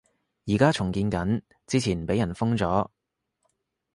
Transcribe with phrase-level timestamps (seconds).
[0.47, 2.89] 而家重建緊，之前畀人封咗